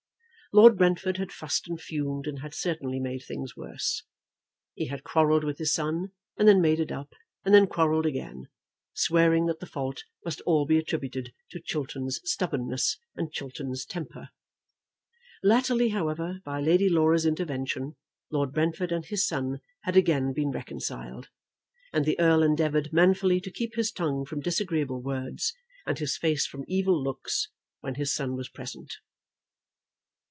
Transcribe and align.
Lord 0.53 0.77
Brentford 0.77 1.15
had 1.15 1.31
fussed 1.31 1.65
and 1.69 1.79
fumed, 1.79 2.27
and 2.27 2.39
had 2.39 2.53
certainly 2.53 2.99
made 2.99 3.23
things 3.23 3.55
worse. 3.55 4.03
He 4.75 4.87
had 4.87 5.01
quarrelled 5.05 5.45
with 5.45 5.59
his 5.59 5.71
son, 5.73 6.11
and 6.37 6.45
then 6.45 6.59
made 6.59 6.81
it 6.81 6.91
up, 6.91 7.13
and 7.45 7.55
then 7.55 7.67
quarrelled 7.67 8.05
again, 8.05 8.49
swearing 8.93 9.45
that 9.45 9.61
the 9.61 9.65
fault 9.65 10.03
must 10.25 10.41
all 10.41 10.65
be 10.65 10.77
attributed 10.77 11.33
to 11.51 11.61
Chiltern's 11.61 12.19
stubbornness 12.25 12.97
and 13.15 13.31
Chiltern's 13.31 13.85
temper. 13.85 14.27
Latterly, 15.41 15.87
however, 15.91 16.41
by 16.43 16.59
Lady 16.59 16.89
Laura's 16.89 17.25
intervention, 17.25 17.95
Lord 18.29 18.51
Brentford 18.51 18.91
and 18.91 19.05
his 19.05 19.25
son 19.25 19.61
had 19.83 19.95
again 19.95 20.33
been 20.33 20.51
reconciled, 20.51 21.29
and 21.93 22.03
the 22.03 22.19
Earl 22.19 22.43
endeavoured 22.43 22.91
manfully 22.91 23.39
to 23.39 23.51
keep 23.51 23.75
his 23.75 23.89
tongue 23.89 24.25
from 24.25 24.41
disagreeable 24.41 25.01
words, 25.01 25.53
and 25.85 25.97
his 25.97 26.17
face 26.17 26.45
from 26.45 26.65
evil 26.67 27.01
looks, 27.01 27.47
when 27.79 27.95
his 27.95 28.13
son 28.13 28.35
was 28.35 28.49
present. 28.49 28.97